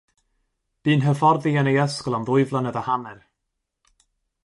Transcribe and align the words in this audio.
Bu'n 0.87 1.03
hyfforddi 1.09 1.53
yn 1.63 1.71
ei 1.73 1.79
ysgol 1.85 2.19
am 2.19 2.27
ddwy 2.31 2.49
flynedd 2.53 2.83
a 2.83 2.87
hanner. 2.91 3.25